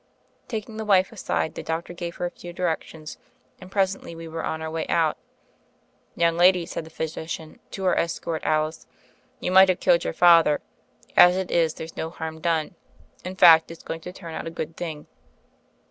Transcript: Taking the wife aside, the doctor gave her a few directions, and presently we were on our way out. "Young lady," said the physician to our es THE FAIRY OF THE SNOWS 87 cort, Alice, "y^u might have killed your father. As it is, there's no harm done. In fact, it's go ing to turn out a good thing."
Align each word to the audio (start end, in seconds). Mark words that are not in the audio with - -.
Taking 0.47 0.77
the 0.77 0.83
wife 0.85 1.11
aside, 1.11 1.53
the 1.53 1.61
doctor 1.61 1.93
gave 1.93 2.15
her 2.15 2.25
a 2.25 2.31
few 2.31 2.53
directions, 2.53 3.19
and 3.59 3.71
presently 3.71 4.15
we 4.15 4.27
were 4.27 4.43
on 4.43 4.59
our 4.59 4.71
way 4.71 4.87
out. 4.87 5.15
"Young 6.15 6.37
lady," 6.37 6.65
said 6.65 6.85
the 6.85 6.89
physician 6.89 7.59
to 7.69 7.85
our 7.85 7.93
es 7.95 8.15
THE 8.17 8.23
FAIRY 8.25 8.37
OF 8.37 8.41
THE 8.41 8.47
SNOWS 8.47 8.77
87 8.77 8.87
cort, 8.87 9.23
Alice, 9.37 9.43
"y^u 9.43 9.53
might 9.53 9.69
have 9.69 9.79
killed 9.79 10.03
your 10.03 10.13
father. 10.13 10.61
As 11.15 11.37
it 11.37 11.51
is, 11.51 11.75
there's 11.75 11.95
no 11.95 12.09
harm 12.09 12.41
done. 12.41 12.73
In 13.23 13.35
fact, 13.35 13.69
it's 13.69 13.83
go 13.83 13.93
ing 13.93 13.99
to 14.01 14.11
turn 14.11 14.33
out 14.33 14.47
a 14.47 14.49
good 14.49 14.75
thing." 14.75 15.05